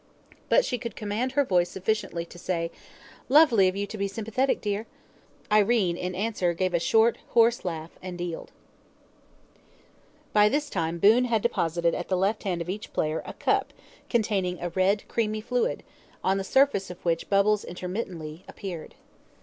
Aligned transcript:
But 0.49 0.65
she 0.65 0.79
could 0.79 0.95
command 0.95 1.33
her 1.33 1.43
voice 1.45 1.69
sufficiently 1.69 2.25
to 2.25 2.39
say: 2.39 2.71
"Lovely 3.29 3.67
of 3.67 3.75
you 3.75 3.85
to 3.85 3.99
be 3.99 4.07
sympathetic, 4.07 4.59
dear." 4.59 4.87
Irene 5.51 5.95
in 5.95 6.15
answer 6.15 6.55
gave 6.55 6.73
a 6.73 6.79
short, 6.79 7.19
hoarse 7.35 7.63
laugh 7.63 7.91
and 8.01 8.17
dealed. 8.17 8.51
By 10.33 10.49
this 10.49 10.71
time 10.71 10.97
Boon 10.97 11.25
had 11.25 11.43
deposited 11.43 11.93
at 11.93 12.07
the 12.07 12.17
left 12.17 12.41
hand 12.41 12.61
of 12.63 12.67
each 12.69 12.91
player 12.93 13.21
a 13.27 13.33
cup 13.33 13.73
containing 14.09 14.59
a 14.59 14.69
red 14.69 15.07
creamy 15.07 15.39
fluid, 15.39 15.83
on 16.23 16.39
the 16.39 16.43
surface 16.43 16.89
of 16.89 17.05
which 17.05 17.29
bubbles 17.29 17.63
intermittently 17.63 18.43
appeared. 18.47 18.95